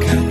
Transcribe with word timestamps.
가까 0.00 0.21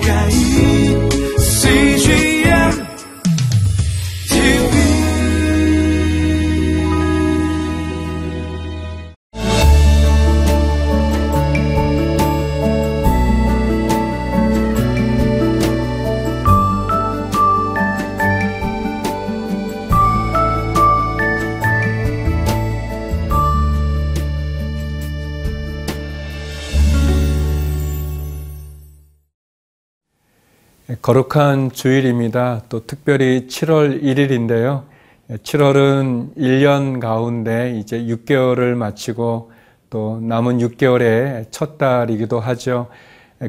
거룩한 30.99 31.71
주일입니다. 31.71 32.63
또 32.67 32.85
특별히 32.85 33.47
7월 33.47 34.03
1일인데요. 34.03 34.83
7월은 35.29 36.35
1년 36.35 36.99
가운데 36.99 37.77
이제 37.79 37.99
6개월을 37.99 38.75
마치고 38.75 39.51
또 39.89 40.19
남은 40.21 40.57
6개월의 40.57 41.45
첫 41.51 41.77
달이기도 41.77 42.39
하죠. 42.39 42.87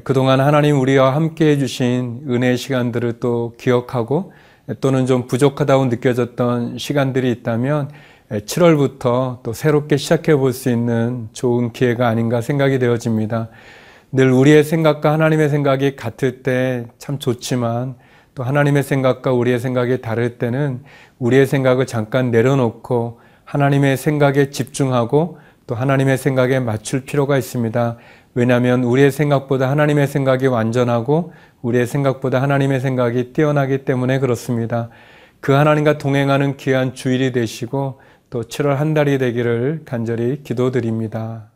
그동안 0.05 0.41
하나님 0.41 0.79
우리와 0.81 1.15
함께 1.17 1.51
해주신 1.51 2.27
은혜의 2.29 2.57
시간들을 2.57 3.19
또 3.19 3.55
기억하고 3.59 4.33
또는 4.81 5.07
좀 5.07 5.27
부족하다고 5.27 5.87
느껴졌던 5.87 6.79
시간들이 6.79 7.31
있다면 7.33 7.91
7월부터 8.31 9.43
또 9.43 9.53
새롭게 9.53 9.97
시작해 9.97 10.37
볼 10.37 10.53
수 10.53 10.71
있는 10.71 11.29
좋은 11.33 11.73
기회가 11.73 12.09
아닌가 12.09 12.41
생각이 12.41 12.79
되어집니다. 12.79 13.49
늘 14.13 14.31
우리의 14.31 14.63
생각과 14.65 15.13
하나님의 15.13 15.49
생각이 15.49 15.97
같을 15.97 16.43
때 16.43 16.87
참 16.99 17.19
좋지만 17.19 17.97
또 18.35 18.43
하나님의 18.43 18.83
생각과 18.83 19.33
우리의 19.33 19.59
생각이 19.59 20.01
다를 20.01 20.39
때는 20.39 20.83
우리의 21.19 21.47
생각을 21.47 21.87
잠깐 21.87 22.31
내려놓고 22.31 23.21
하나님의 23.45 23.97
생각에 23.97 24.51
집중하고 24.51 25.39
또 25.67 25.75
하나님의 25.75 26.19
생각에 26.19 26.61
맞출 26.61 27.05
필요가 27.05 27.39
있습니다. 27.39 27.97
왜냐하면 28.35 28.85
우리의 28.85 29.11
생각보다 29.11 29.71
하나님의 29.71 30.07
생각이 30.07 30.47
완전하고 30.47 31.33
우리의 31.63 31.87
생각보다 31.87 32.41
하나님의 32.43 32.81
생각이 32.81 33.33
뛰어나기 33.33 33.85
때문에 33.85 34.19
그렇습니다. 34.19 34.89
그 35.41 35.53
하나님과 35.53 35.99
동행하는 35.99 36.57
귀한 36.57 36.95
주일이 36.95 37.33
되시고 37.33 38.01
또 38.31 38.43
7월 38.43 38.77
한 38.77 38.95
달이 38.95 39.19
되기를 39.19 39.83
간절히 39.85 40.43
기도드립니다. 40.43 41.52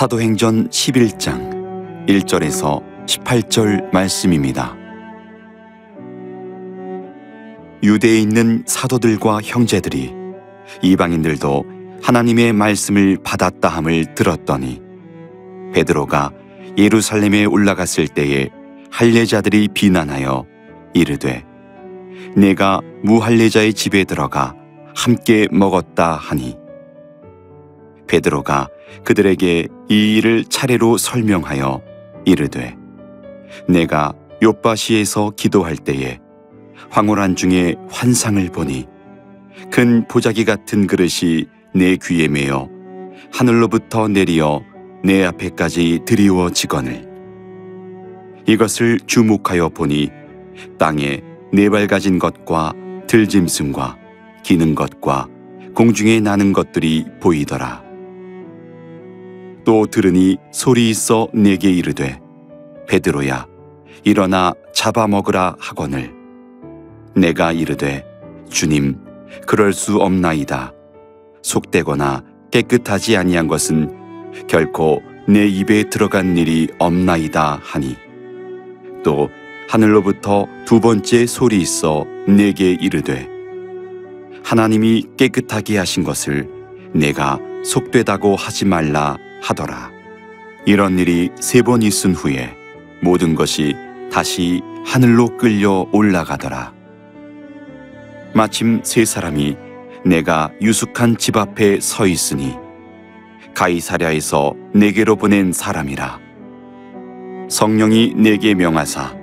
사도행전 0.00 0.70
11장 0.70 2.06
1절에서 2.06 2.82
18절 3.04 3.92
말씀입니다. 3.92 4.74
유대에 7.82 8.18
있는 8.18 8.64
사도들과 8.66 9.40
형제들이 9.42 10.10
이방인들도 10.80 11.64
하나님의 12.02 12.54
말씀을 12.54 13.18
받았다 13.22 13.68
함을 13.68 14.14
들었더니 14.14 14.80
베드로가 15.74 16.30
예루살렘에 16.78 17.44
올라갔을 17.44 18.08
때에 18.08 18.48
할례자들이 18.90 19.68
비난하여 19.74 20.46
이르되 20.94 21.44
내가 22.34 22.80
무할례자의 23.02 23.74
집에 23.74 24.04
들어가 24.04 24.54
함께 24.96 25.46
먹었다 25.50 26.14
하니 26.14 26.56
베드로가 28.06 28.70
그들에게 29.04 29.68
이 29.88 30.16
일을 30.16 30.44
차례로 30.44 30.98
설명하여 30.98 31.82
이르되 32.24 32.76
내가 33.68 34.12
요바시에서 34.42 35.32
기도할 35.36 35.76
때에 35.76 36.18
황홀한 36.90 37.36
중에 37.36 37.76
환상을 37.90 38.44
보니 38.50 38.86
큰 39.70 40.06
보자기 40.08 40.44
같은 40.44 40.86
그릇이 40.86 41.46
내 41.74 41.96
귀에 41.96 42.28
매어 42.28 42.68
하늘로부터 43.32 44.08
내리어 44.08 44.62
내 45.04 45.24
앞에까지 45.24 46.00
드리워지거늘 46.04 47.08
이것을 48.46 49.00
주목하여 49.06 49.68
보니 49.70 50.10
땅에 50.78 51.22
네발 51.52 51.86
가진 51.86 52.18
것과 52.18 52.72
들짐승과 53.06 53.98
기는 54.42 54.74
것과 54.74 55.28
공중에 55.74 56.20
나는 56.20 56.52
것들이 56.52 57.06
보이더라. 57.20 57.89
또 59.64 59.86
들으니 59.86 60.36
소리 60.52 60.90
있어 60.90 61.28
내게 61.32 61.70
이르되 61.70 62.20
베드로야 62.88 63.46
일어나 64.04 64.52
잡아먹으라 64.72 65.56
하거늘. 65.58 66.12
내가 67.14 67.52
이르되 67.52 68.04
주님 68.48 68.98
그럴 69.46 69.72
수 69.72 69.96
없나이다. 69.98 70.72
속되거나 71.42 72.22
깨끗하지 72.50 73.16
아니한 73.16 73.46
것은 73.46 73.96
결코 74.48 75.02
내 75.28 75.46
입에 75.46 75.84
들어간 75.90 76.36
일이 76.36 76.68
없나이다 76.78 77.60
하니. 77.62 77.96
또 79.04 79.28
하늘로부터 79.68 80.46
두 80.66 80.80
번째 80.80 81.26
소리 81.26 81.58
있어 81.58 82.04
내게 82.26 82.72
이르되 82.72 83.28
하나님이 84.42 85.04
깨끗하게 85.16 85.78
하신 85.78 86.02
것을 86.02 86.48
내가 86.92 87.38
속되다고 87.62 88.34
하지 88.34 88.64
말라 88.64 89.16
하더라. 89.42 89.90
이런 90.66 90.98
일이 90.98 91.30
세 91.40 91.62
번 91.62 91.82
있은 91.82 92.14
후에 92.14 92.54
모든 93.02 93.34
것이 93.34 93.74
다시 94.12 94.60
하늘로 94.84 95.36
끌려 95.36 95.86
올라가더라. 95.92 96.72
마침 98.34 98.80
세 98.84 99.04
사람이 99.04 99.56
내가 100.04 100.50
유숙한 100.60 101.16
집 101.16 101.36
앞에 101.36 101.80
서 101.80 102.06
있으니 102.06 102.54
가이사랴에서 103.54 104.54
내게로 104.74 105.16
보낸 105.16 105.52
사람이라. 105.52 106.18
성령이 107.48 108.14
내게 108.16 108.54
명하사 108.54 109.14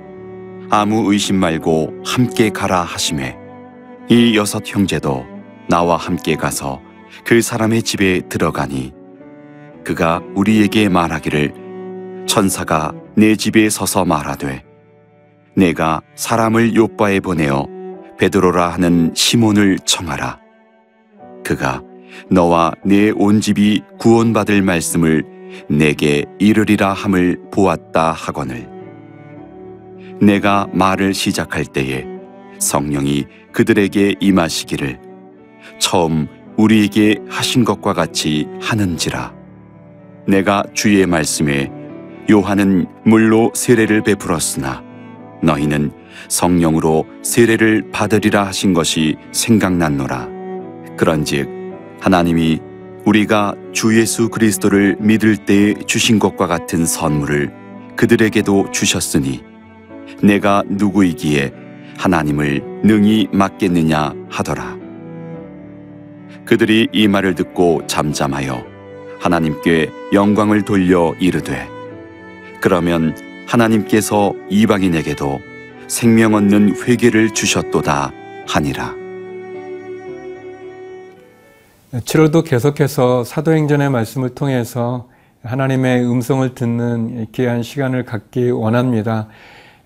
아무 0.70 1.10
의심 1.10 1.36
말고 1.36 2.02
함께 2.04 2.50
가라 2.50 2.82
하심에 2.82 3.36
이 4.10 4.36
여섯 4.36 4.62
형제도 4.66 5.24
나와 5.68 5.96
함께 5.96 6.36
가서 6.36 6.80
그 7.24 7.40
사람의 7.40 7.82
집에 7.82 8.20
들어가니 8.28 8.92
그가 9.88 10.20
우리에게 10.34 10.90
말하기를 10.90 12.26
천사가 12.26 12.92
내 13.16 13.36
집에 13.36 13.70
서서 13.70 14.04
말하되 14.04 14.62
내가 15.56 16.02
사람을 16.14 16.76
요바에 16.76 17.20
보내어 17.20 17.66
베드로라 18.18 18.68
하는 18.68 19.14
시몬을 19.14 19.78
청하라. 19.86 20.40
그가 21.42 21.82
너와 22.30 22.72
내온 22.84 23.40
집이 23.40 23.80
구원받을 23.98 24.60
말씀을 24.60 25.24
내게 25.70 26.26
이르리라 26.38 26.92
함을 26.92 27.40
보았다 27.50 28.12
하거늘. 28.12 28.68
내가 30.20 30.66
말을 30.74 31.14
시작할 31.14 31.64
때에 31.64 32.04
성령이 32.58 33.24
그들에게 33.52 34.16
임하시기를 34.20 35.00
처음 35.78 36.28
우리에게 36.58 37.20
하신 37.30 37.64
것과 37.64 37.94
같이 37.94 38.46
하는지라 38.60 39.37
내가 40.28 40.62
주의 40.74 41.06
말씀에 41.06 41.72
요한은 42.30 42.86
물로 43.04 43.50
세례를 43.54 44.02
베풀었으나 44.02 44.84
너희는 45.42 45.90
성령으로 46.28 47.06
세례를 47.22 47.90
받으리라 47.90 48.46
하신 48.46 48.74
것이 48.74 49.16
생각났노라. 49.32 50.28
그런즉 50.98 51.48
하나님이 52.00 52.60
우리가 53.06 53.54
주 53.72 53.98
예수 53.98 54.28
그리스도를 54.28 54.96
믿을 55.00 55.38
때에 55.38 55.72
주신 55.86 56.18
것과 56.18 56.46
같은 56.46 56.84
선물을 56.84 57.50
그들에게도 57.96 58.70
주셨으니 58.70 59.42
내가 60.22 60.62
누구이기에 60.68 61.52
하나님을 61.96 62.82
능히 62.84 63.28
맡겠느냐 63.32 64.12
하더라. 64.28 64.76
그들이 66.44 66.88
이 66.92 67.08
말을 67.08 67.34
듣고 67.34 67.82
잠잠하여 67.86 68.77
하나님께 69.20 69.90
영광을 70.12 70.62
돌려 70.62 71.14
이르되 71.18 71.68
그러면 72.60 73.16
하나님께서 73.46 74.34
이방인에게도 74.50 75.40
생명 75.86 76.34
얻는 76.34 76.76
회개를 76.82 77.30
주셨도다 77.30 78.12
하니라. 78.46 78.94
7월도 81.92 82.44
계속해서 82.44 83.24
사도행전의 83.24 83.88
말씀을 83.90 84.34
통해서 84.34 85.08
하나님의 85.42 86.04
음성을 86.04 86.54
듣는 86.54 87.26
귀한 87.32 87.62
시간을 87.62 88.04
갖기 88.04 88.50
원합니다. 88.50 89.28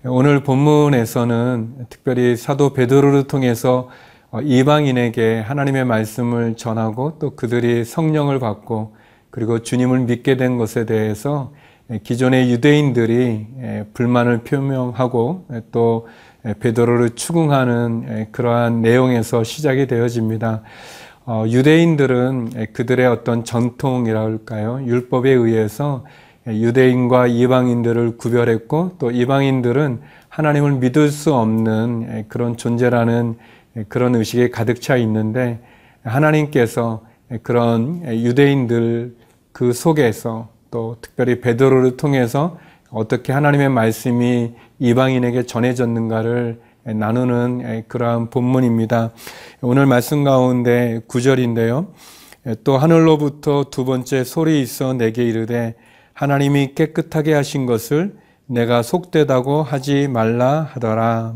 오늘 0.03 0.43
본문에서는 0.43 1.85
특별히 1.89 2.35
사도 2.35 2.73
베드로를 2.73 3.23
통해서 3.23 3.89
어, 4.31 4.41
이방인에게 4.41 5.39
하나님의 5.39 5.85
말씀을 5.85 6.57
전하고 6.57 7.19
또 7.19 7.35
그들이 7.35 7.85
성령을 7.85 8.39
받고 8.39 8.95
그리고 9.33 9.63
주님을 9.63 10.01
믿게 10.01 10.37
된 10.37 10.57
것에 10.57 10.85
대해서 10.85 11.53
기존의 12.03 12.51
유대인들이 12.51 13.47
불만을 13.95 14.43
표명하고 14.43 15.47
또 15.71 16.07
베드로를 16.59 17.15
추궁하는 17.15 18.27
그러한 18.31 18.83
내용에서 18.83 19.43
시작이 19.43 19.87
되어집니다. 19.87 20.61
어, 21.25 21.45
유대인들은 21.47 22.73
그들의 22.73 23.07
어떤 23.07 23.43
전통이라 23.43 24.21
할까요? 24.21 24.79
율법에 24.85 25.31
의해서 25.31 26.05
유대인과 26.45 27.25
이방인들을 27.25 28.17
구별했고 28.17 28.97
또 28.99 29.09
이방인들은 29.09 30.01
하나님을 30.29 30.73
믿을 30.73 31.09
수 31.09 31.33
없는 31.33 32.25
그런 32.27 32.55
존재라는 32.55 33.37
그런 33.89 34.13
의식에 34.13 34.51
가득 34.51 34.79
차 34.79 34.95
있는데 34.97 35.59
하나님께서 36.03 37.01
그런 37.41 38.03
유대인들 38.05 39.22
그 39.53 39.71
속에서 39.71 40.49
또 40.71 40.97
특별히 40.99 41.39
베드로를 41.39 41.95
통해서 41.95 42.57
어떻게 42.89 43.31
하나님의 43.31 43.69
말씀이 43.69 44.53
이방인에게 44.79 45.43
전해졌는가를 45.43 46.59
나누는 46.83 47.85
그러한 47.87 48.29
본문입니다. 48.29 49.11
오늘 49.61 49.85
말씀 49.85 50.23
가운데 50.23 51.01
구절인데요. 51.07 51.87
또 52.63 52.77
하늘로부터 52.77 53.65
두 53.71 53.85
번째 53.85 54.23
소리 54.23 54.61
있어 54.61 54.93
내게 54.93 55.23
이르되 55.23 55.75
하나님이 56.13 56.73
깨끗하게 56.75 57.33
하신 57.33 57.65
것을 57.65 58.17
내가 58.47 58.81
속되다고 58.81 59.63
하지 59.63 60.07
말라 60.07 60.67
하더라. 60.73 61.35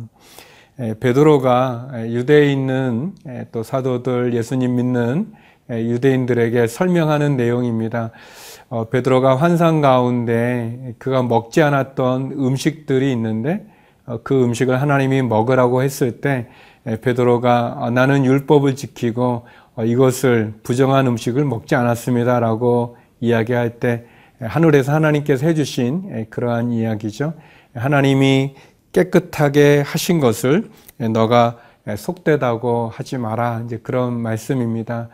베드로가 1.00 1.92
유대에 2.08 2.52
있는 2.52 3.14
또 3.52 3.64
사도들 3.64 4.34
예수님 4.34 4.76
믿는 4.76 5.32
유대인들에게 5.70 6.68
설명하는 6.68 7.38
내용입니다. 7.38 8.12
어, 8.70 8.86
베드로가 8.90 9.38
환상 9.38 9.82
가운데 9.82 10.94
그가 10.98 11.24
먹지 11.24 11.62
않았던 11.62 12.34
음식들이 12.34 13.12
있는데 13.14 13.66
어, 14.06 14.20
그 14.24 14.44
음식을 14.44 14.82
하나님이 14.82 15.22
먹으라고 15.22 15.84
했을 15.84 16.20
때 16.20 16.48
베드로가 16.84 17.78
어, 17.80 17.90
나는 17.90 18.26
율법을 18.26 18.76
지키고 18.76 19.46
이것을 19.86 20.56
부정한 20.64 21.08
음식을 21.08 21.46
먹지 21.46 21.76
않았습니다라고 21.76 22.98
이야기할 23.20 23.80
때 23.80 24.06
하늘에서 24.42 24.94
하나님께서 24.94 25.46
해주신 25.46 26.28
그러한 26.30 26.72
이야기죠. 26.72 27.36
하나님이 27.76 28.56
깨끗하게 28.92 29.84
하신 29.86 30.20
것을 30.20 30.70
너가 30.98 31.58
속되다고 31.96 32.92
하지 32.94 33.18
마라. 33.18 33.62
이제 33.66 33.80
그런 33.82 34.20
말씀입니다. 34.20 35.10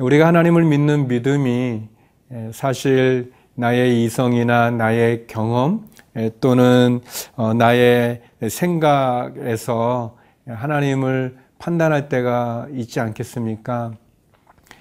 우리가 0.00 0.26
하나님을 0.28 0.64
믿는 0.64 1.08
믿음이 1.08 1.82
사실 2.52 3.32
나의 3.54 4.02
이성이나 4.02 4.70
나의 4.70 5.26
경험 5.26 5.84
또는 6.40 7.00
어, 7.36 7.52
나의 7.52 8.22
생각에서 8.48 10.16
하나님을 10.46 11.36
판단할 11.58 12.08
때가 12.08 12.68
있지 12.72 12.98
않겠습니까? 12.98 13.92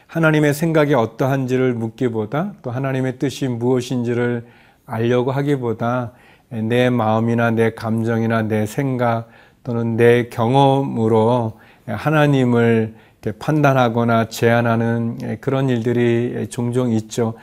하나님의 0.08 0.54
생각이 0.54 0.94
어떠한지를 0.94 1.74
묻기보다 1.74 2.54
또 2.62 2.72
하나님의 2.72 3.20
뜻이 3.20 3.50
무엇인지를 3.50 4.48
알려고 4.86 5.32
하기보다 5.32 6.14
내 6.50 6.90
마음이나 6.90 7.52
내 7.52 7.72
감정이나 7.74 8.44
내 8.44 8.66
생각 8.66 9.28
또는 9.66 9.98
내 9.98 10.30
경험으로 10.30 11.60
하나님을 11.86 12.96
판단하거나 13.38 14.30
제안하는 14.30 15.40
그런 15.42 15.70
일들이 15.70 16.48
종종 16.50 16.92
있죠. 16.92 17.34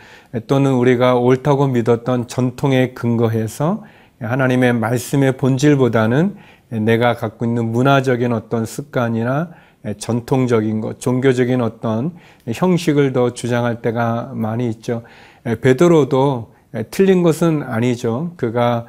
또는 0.47 0.73
우리가 0.73 1.17
옳다고 1.17 1.69
믿었던 1.69 2.29
전통에 2.29 2.95
근거해서 2.95 3.85
하나님의 4.21 4.73
말씀의 4.73 5.37
본질보다는 5.37 6.37
내가 6.71 7.15
갖고 7.15 7.45
있는 7.45 7.71
문화적인 7.71 8.33
어떤 8.33 8.65
습관이나 8.65 9.51
전통적인 9.99 10.81
것, 10.81 10.99
종교적인 10.99 11.61
어떤 11.61 12.13
형식을 12.51 13.13
더 13.13 13.35
주장할 13.35 13.83
때가 13.83 14.33
많이 14.35 14.69
있죠. 14.71 15.03
베드로도 15.45 16.55
틀린 16.91 17.23
것은 17.23 17.63
아니죠. 17.63 18.33
그가 18.37 18.87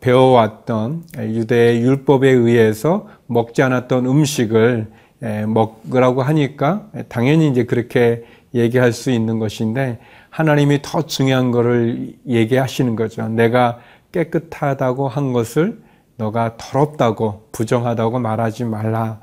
배워왔던 0.00 1.04
유대 1.18 1.80
율법에 1.80 2.30
의해서 2.30 3.06
먹지 3.26 3.62
않았던 3.62 4.06
음식을 4.06 4.88
먹으라고 5.20 6.22
하니까 6.22 6.86
당연히 7.08 7.48
이제 7.48 7.64
그렇게 7.64 8.24
얘기할 8.54 8.92
수 8.92 9.10
있는 9.10 9.38
것인데 9.38 9.98
하나님이 10.30 10.80
더 10.82 11.02
중요한 11.02 11.50
것을 11.50 12.14
얘기하시는 12.26 12.96
거죠. 12.96 13.28
내가 13.28 13.80
깨끗하다고 14.12 15.08
한 15.08 15.32
것을 15.32 15.80
너가 16.16 16.56
더럽다고 16.56 17.48
부정하다고 17.52 18.18
말하지 18.18 18.64
말라. 18.64 19.20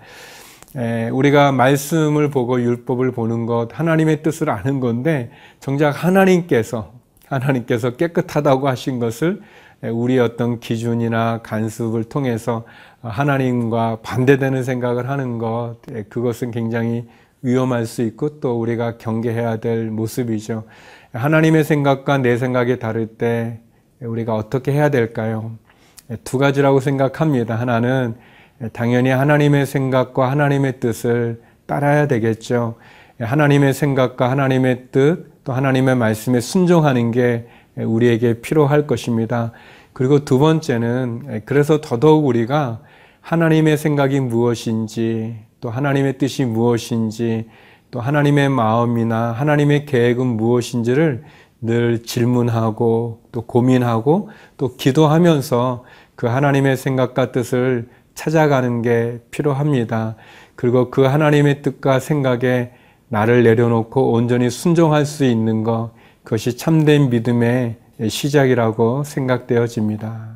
우리가 1.12 1.52
말씀을 1.52 2.30
보고 2.30 2.62
율법을 2.62 3.12
보는 3.12 3.46
것 3.46 3.70
하나님의 3.72 4.24
뜻을 4.24 4.50
아는 4.50 4.80
건데 4.80 5.32
정작 5.60 6.04
하나님께서 6.04 6.94
하나님께서 7.28 7.92
깨끗하다고 7.92 8.68
하신 8.68 9.00
것을 9.00 9.42
우리 9.82 10.20
어떤 10.20 10.60
기준이나 10.60 11.42
간섭을 11.44 12.06
통해서 12.06 12.64
하나님과 13.02 14.00
반대되는 14.02 14.64
생각을 14.64 15.10
하는 15.10 15.38
것, 15.38 15.78
그것은 16.10 16.52
굉장히 16.52 17.08
위험할 17.42 17.86
수 17.86 18.02
있고 18.02 18.40
또 18.40 18.60
우리가 18.60 18.98
경계해야 18.98 19.58
될 19.58 19.92
모습이죠. 19.92 20.64
하나님의 21.14 21.64
생각과 21.64 22.18
내 22.18 22.38
생각이 22.38 22.80
다를 22.80 23.08
때 23.08 23.60
우리가 24.02 24.36
어떻게 24.36 24.72
해야 24.72 24.90
될까요? 24.90 25.52
두 26.24 26.38
가지라고 26.38 26.80
생각합니다. 26.80 27.56
하나는 27.56 28.16
당연히 28.74 29.10
하나님의 29.10 29.66
생각과 29.66 30.32
하나님의 30.32 30.80
뜻을 30.80 31.42
따라야 31.66 32.08
되겠죠. 32.08 32.76
하나님의 33.20 33.74
생각과 33.74 34.30
하나님의 34.32 34.88
뜻, 34.92 35.32
또 35.44 35.54
하나님의 35.54 35.96
말씀에 35.96 36.40
순종하는 36.40 37.12
게 37.12 37.48
우리에게 37.78 38.42
필요할 38.42 38.88
것입니다. 38.88 39.52
그리고 39.94 40.26
두 40.26 40.40
번째는 40.40 41.42
그래서 41.46 41.82
더더욱 41.82 42.26
우리가 42.26 42.82
하나님의 43.22 43.78
생각이 43.78 44.20
무엇인지 44.20 45.38
또 45.62 45.70
하나님의 45.70 46.18
뜻이 46.18 46.46
무엇인지 46.46 47.48
또 47.92 48.00
하나님의 48.00 48.50
마음이나 48.50 49.32
하나님의 49.32 49.86
계획은 49.86 50.26
무엇인지를 50.26 51.24
늘 51.62 52.04
질문하고 52.04 53.22
또 53.32 53.42
고민하고 53.42 54.30
또 54.58 54.76
기도하면서 54.76 55.84
그 56.16 56.28
하나님의 56.28 56.78
생각과 56.78 57.32
뜻을 57.32 57.88
찾아가는 58.14 58.82
게 58.82 59.20
필요합니다. 59.32 60.16
그리고 60.56 60.90
그 60.90 61.04
하나님의 61.04 61.62
뜻과 61.62 62.00
생각에 62.00 62.72
나를 63.10 63.44
내려놓고 63.44 64.12
온전히 64.12 64.50
순종할 64.50 65.06
수 65.06 65.26
있는 65.26 65.64
것, 65.64 65.92
그것이 66.26 66.58
참된 66.58 67.12
믿음의 67.12 67.76
시작이라고 68.10 69.04
생각되어집니다. 69.04 70.36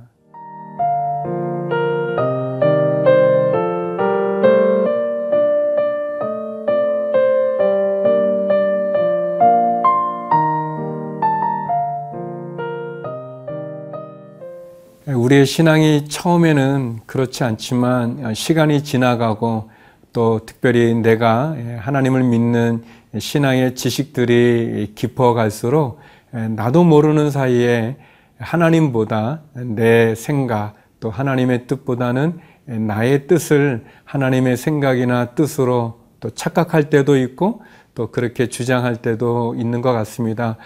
우리의 15.07 15.47
신앙이 15.47 16.07
처음에는 16.07 16.99
그렇지 17.07 17.43
않지만 17.43 18.35
시간이 18.35 18.83
지나가고 18.83 19.71
또 20.13 20.39
특별히 20.45 20.93
내가 20.93 21.55
하나님을 21.79 22.23
믿는 22.23 22.83
신앙의 23.17 23.75
지식들이 23.75 24.91
깊어갈수록 24.95 25.99
나도 26.31 26.83
모르는 26.83 27.31
사이에 27.31 27.97
하나님보다 28.37 29.41
내 29.53 30.13
생각 30.15 30.75
또 30.99 31.09
하나님의 31.09 31.65
뜻보다는 31.67 32.39
나의 32.65 33.25
뜻을 33.27 33.83
하나님의 34.03 34.57
생각이나 34.57 35.33
뜻으로 35.33 35.99
또 36.19 36.29
착각할 36.29 36.89
때도 36.89 37.17
있고 37.17 37.61
또 37.95 38.11
그렇게 38.11 38.47
주장할 38.47 38.97
때도 38.97 39.55
있는 39.57 39.81
것 39.81 39.91
같습니다. 39.93 40.57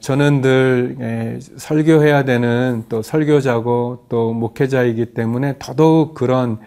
저는 0.00 0.42
늘 0.42 1.40
설교해야 1.56 2.24
되는 2.24 2.84
또 2.88 3.00
설교자고 3.02 4.06
또 4.08 4.32
목회자이기 4.34 5.06
때문에 5.06 5.54
더더욱 5.58 6.14
그런 6.14 6.58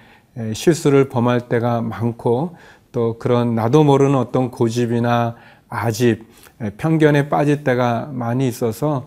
실수를 0.54 1.08
범할 1.10 1.42
때가 1.48 1.82
많고 1.82 2.56
또 2.96 3.18
그런 3.20 3.56
나도 3.56 3.84
모르는 3.84 4.16
어떤 4.16 4.50
고집이나 4.50 5.36
아집, 5.68 6.24
편견에 6.78 7.28
빠질 7.28 7.66
때가 7.66 8.10
많이 8.14 8.48
있어서 8.48 9.06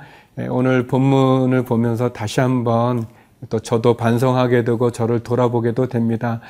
오늘 0.51 0.87
본문을 0.87 1.63
보면서 1.63 2.13
다시 2.13 2.41
한번 2.41 3.07
또 3.49 3.59
저도 3.59 3.95
반성하게 3.95 4.65
되고 4.65 4.91
저를 4.91 5.21
돌아보게도 5.21 5.89
됩니다. 5.89 6.43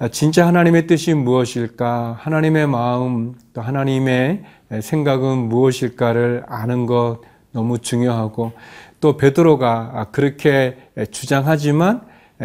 아, 0.00 0.08
진짜 0.08 0.46
하나님의 0.46 0.86
뜻이 0.86 1.14
무엇일까? 1.14 2.18
하나님의 2.20 2.66
마음, 2.66 3.36
또 3.54 3.62
하나님의 3.62 4.42
생각은 4.82 5.48
무엇일까를 5.48 6.44
아는 6.46 6.84
것 6.84 7.20
너무 7.52 7.78
중요하고 7.78 8.52
또 9.00 9.16
베드로가 9.16 10.08
그렇게 10.12 10.76
주장하지만 11.10 12.02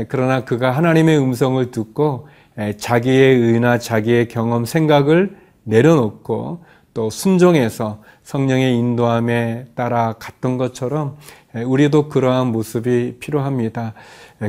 그러나 0.08 0.46
그가 0.46 0.72
하나님의 0.72 1.20
음성을 1.20 1.70
듣고 1.72 2.30
자기의 2.78 3.38
의나 3.38 3.78
자기의 3.78 4.28
경험, 4.28 4.66
생각을 4.66 5.38
내려놓고 5.64 6.64
또 6.94 7.10
순종해서 7.12 8.02
성령의 8.24 8.76
인도함에 8.76 9.68
따라 9.76 10.14
갔던 10.14 10.58
것처럼 10.58 11.18
우리도 11.54 12.10
그러한 12.10 12.48
모습이 12.48 13.18
필요합니다. 13.20 13.94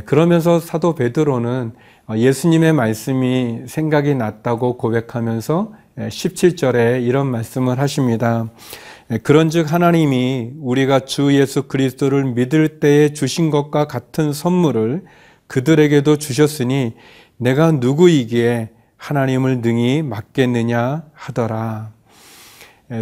그러면서 0.05 0.59
사도 0.59 0.95
베드로는 0.95 1.73
예수님의 2.15 2.73
말씀이 2.73 3.61
생각이 3.67 4.15
났다고 4.15 4.77
고백하면서 4.77 5.73
17절에 5.97 7.03
이런 7.05 7.27
말씀을 7.27 7.77
하십니다. 7.77 8.49
그런즉 9.21 9.71
하나님이 9.71 10.53
우리가 10.59 11.01
주 11.01 11.35
예수 11.35 11.63
그리스도를 11.63 12.25
믿을 12.33 12.79
때에 12.79 13.13
주신 13.13 13.51
것과 13.51 13.85
같은 13.85 14.33
선물을 14.33 15.03
그들에게도 15.47 16.17
주셨으니 16.17 16.93
내가 17.41 17.71
누구이기에 17.71 18.69
하나님을 18.97 19.61
능히 19.61 20.01
맡겠느냐 20.03 21.03
하더라. 21.13 21.91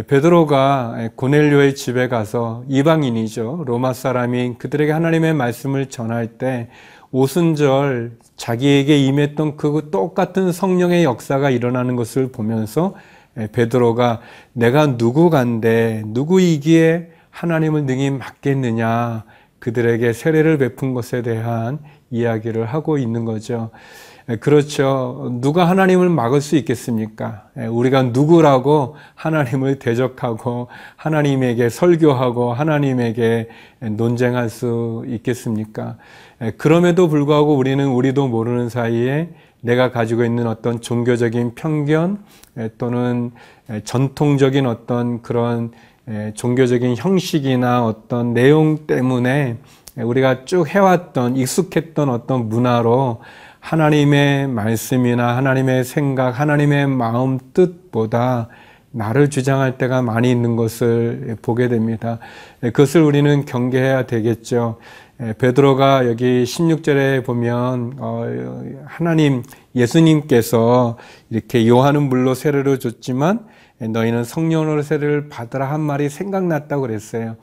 베드로가 0.06 1.10
고넬료의 1.16 1.74
집에 1.74 2.06
가서 2.06 2.62
이방인이죠. 2.68 3.64
로마 3.66 3.92
사람인 3.92 4.58
그들에게 4.58 4.92
하나님의 4.92 5.34
말씀을 5.34 5.86
전할 5.86 6.38
때 6.38 6.68
오순절 7.10 8.12
자기에게 8.36 8.96
임했던 9.06 9.56
그 9.56 9.88
똑같은 9.90 10.52
성령의 10.52 11.02
역사가 11.02 11.50
일어나는 11.50 11.96
것을 11.96 12.30
보면서 12.30 12.94
베드로가 13.34 14.20
내가 14.52 14.86
누구간데 14.86 16.04
누구이기에 16.06 17.10
하나님을 17.30 17.86
능히 17.86 18.10
맡겠느냐 18.10 19.24
그들에게 19.58 20.12
세례를 20.12 20.58
베푼 20.58 20.94
것에 20.94 21.22
대한 21.22 21.80
이야기를 22.10 22.66
하고 22.66 22.98
있는 22.98 23.24
거죠. 23.24 23.70
그렇죠. 24.36 25.38
누가 25.40 25.66
하나님을 25.70 26.10
막을 26.10 26.42
수 26.42 26.56
있겠습니까? 26.56 27.44
우리가 27.70 28.02
누구라고 28.02 28.96
하나님을 29.14 29.78
대적하고 29.78 30.68
하나님에게 30.96 31.70
설교하고 31.70 32.52
하나님에게 32.52 33.48
논쟁할 33.80 34.50
수 34.50 35.04
있겠습니까? 35.08 35.96
그럼에도 36.58 37.08
불구하고 37.08 37.56
우리는 37.56 37.86
우리도 37.88 38.28
모르는 38.28 38.68
사이에 38.68 39.30
내가 39.62 39.90
가지고 39.90 40.26
있는 40.26 40.46
어떤 40.46 40.82
종교적인 40.82 41.54
편견 41.54 42.18
또는 42.76 43.30
전통적인 43.84 44.66
어떤 44.66 45.22
그런 45.22 45.72
종교적인 46.34 46.96
형식이나 46.96 47.86
어떤 47.86 48.34
내용 48.34 48.86
때문에 48.86 49.56
우리가 49.96 50.44
쭉 50.44 50.68
해왔던 50.68 51.36
익숙했던 51.36 52.10
어떤 52.10 52.50
문화로 52.50 53.20
하나님의 53.60 54.48
말씀이나 54.48 55.36
하나님의 55.36 55.84
생각, 55.84 56.38
하나님의 56.38 56.86
마음 56.86 57.38
뜻보다 57.52 58.48
나를 58.90 59.28
주장할 59.30 59.78
때가 59.78 60.02
많이 60.02 60.30
있는 60.30 60.56
것을 60.56 61.36
보게 61.42 61.68
됩니다. 61.68 62.18
그것을 62.60 63.02
우리는 63.02 63.44
경계해야 63.44 64.06
되겠죠. 64.06 64.78
베드로가 65.38 66.06
여기 66.06 66.44
16절에 66.44 67.24
보면 67.24 67.94
어, 67.98 68.24
하나님 68.86 69.42
예수님께서 69.74 70.96
이렇게 71.28 71.66
요한은 71.66 72.04
물로 72.08 72.34
세례를 72.34 72.78
줬지만 72.78 73.44
너희는 73.80 74.24
성령으로 74.24 74.82
세례를 74.82 75.28
받으라 75.28 75.70
한 75.70 75.80
말이 75.80 76.08
생각났다고 76.08 76.82
그랬어요. 76.82 77.36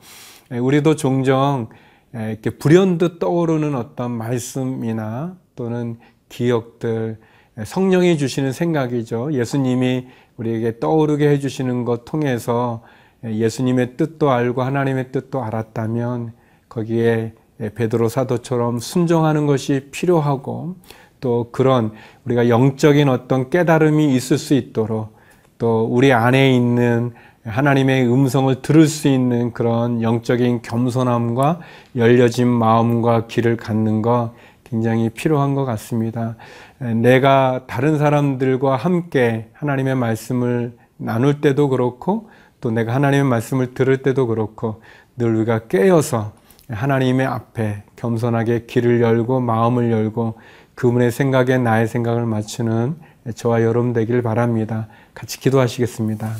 우리도 0.50 0.96
종종 0.96 1.68
이렇게 2.14 2.50
불현듯 2.50 3.18
떠오르는 3.18 3.74
어떤 3.74 4.10
말씀이나 4.10 5.36
또는 5.56 5.98
기억들, 6.28 7.18
성령이 7.64 8.18
주시는 8.18 8.52
생각이죠. 8.52 9.32
예수님이 9.32 10.06
우리에게 10.36 10.78
떠오르게 10.78 11.28
해주시는 11.30 11.84
것 11.84 12.04
통해서 12.04 12.82
예수님의 13.24 13.96
뜻도 13.96 14.30
알고 14.30 14.62
하나님의 14.62 15.10
뜻도 15.10 15.42
알았다면 15.42 16.32
거기에 16.68 17.32
베드로 17.74 18.08
사도처럼 18.08 18.78
순종하는 18.78 19.46
것이 19.46 19.88
필요하고 19.90 20.76
또 21.20 21.48
그런 21.50 21.92
우리가 22.26 22.50
영적인 22.50 23.08
어떤 23.08 23.48
깨달음이 23.48 24.14
있을 24.14 24.36
수 24.36 24.52
있도록 24.54 25.16
또 25.58 25.86
우리 25.90 26.12
안에 26.12 26.54
있는 26.54 27.12
하나님의 27.44 28.06
음성을 28.12 28.60
들을 28.60 28.86
수 28.86 29.08
있는 29.08 29.52
그런 29.52 30.02
영적인 30.02 30.62
겸손함과 30.62 31.60
열려진 31.94 32.48
마음과 32.48 33.28
길을 33.28 33.56
갖는 33.56 34.02
것 34.02 34.32
굉장히 34.68 35.10
필요한 35.10 35.54
것 35.54 35.64
같습니다. 35.64 36.36
내가 36.78 37.64
다른 37.66 37.98
사람들과 37.98 38.76
함께 38.76 39.48
하나님의 39.52 39.94
말씀을 39.94 40.76
나눌 40.96 41.40
때도 41.40 41.68
그렇고 41.68 42.28
또 42.60 42.70
내가 42.70 42.94
하나님의 42.94 43.24
말씀을 43.24 43.74
들을 43.74 43.98
때도 43.98 44.26
그렇고 44.26 44.82
늘 45.16 45.34
우리가 45.36 45.68
깨어서 45.68 46.32
하나님의 46.68 47.26
앞에 47.26 47.84
겸손하게 47.94 48.66
길을 48.66 49.00
열고 49.00 49.40
마음을 49.40 49.92
열고 49.92 50.34
그분의 50.74 51.12
생각에 51.12 51.58
나의 51.58 51.86
생각을 51.86 52.26
맞추는 52.26 52.96
저와 53.34 53.62
여러분 53.62 53.92
되길 53.92 54.22
바랍니다. 54.22 54.88
같이 55.14 55.38
기도하시겠습니다. 55.38 56.32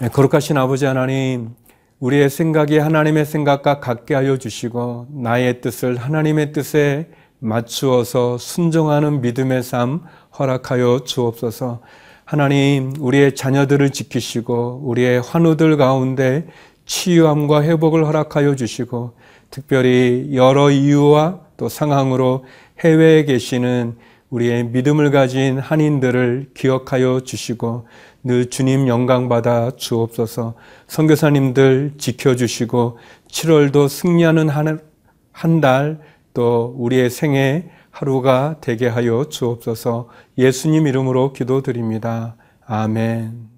네, 0.00 0.08
거룩하신 0.08 0.56
아버지 0.56 0.86
하나님, 0.86 1.54
우리의 2.00 2.30
생각이 2.30 2.78
하나님의 2.78 3.24
생각과 3.24 3.80
같게 3.80 4.14
하여 4.14 4.36
주시고 4.36 5.08
나의 5.10 5.60
뜻을 5.60 5.96
하나님의 5.96 6.52
뜻에 6.52 7.08
맞추어서 7.40 8.38
순종하는 8.38 9.20
믿음의 9.20 9.62
삶 9.62 10.02
허락하여 10.38 11.00
주옵소서. 11.04 11.80
하나님, 12.24 12.92
우리의 13.00 13.34
자녀들을 13.34 13.90
지키시고 13.90 14.82
우리의 14.84 15.20
환우들 15.22 15.76
가운데 15.76 16.46
치유함과 16.84 17.62
회복을 17.62 18.06
허락하여 18.06 18.54
주시고 18.54 19.14
특별히 19.50 20.30
여러 20.34 20.70
이유와 20.70 21.40
또 21.56 21.68
상황으로 21.68 22.44
해외에 22.84 23.24
계시는 23.24 23.96
우리의 24.30 24.64
믿음을 24.64 25.10
가진 25.10 25.58
한인들을 25.58 26.50
기억하여 26.54 27.20
주시고 27.20 27.86
늘 28.24 28.50
주님 28.50 28.88
영광 28.88 29.28
받아 29.28 29.70
주옵소서. 29.70 30.54
선교사님들 30.86 31.94
지켜 31.98 32.36
주시고 32.36 32.98
7월도 33.30 33.88
승리하는 33.88 34.48
한 35.32 35.60
달또 35.60 36.74
우리의 36.76 37.10
생애 37.10 37.70
하루가 37.90 38.56
되게 38.60 38.86
하여 38.86 39.24
주옵소서. 39.28 40.08
예수님 40.36 40.86
이름으로 40.86 41.32
기도드립니다. 41.32 42.36
아멘. 42.66 43.57